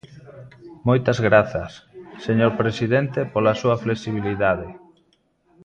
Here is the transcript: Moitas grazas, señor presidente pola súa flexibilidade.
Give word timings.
Moitas 0.87 1.17
grazas, 1.27 1.71
señor 2.25 2.51
presidente 2.61 3.19
pola 3.33 3.57
súa 3.61 3.75
flexibilidade. 3.83 4.67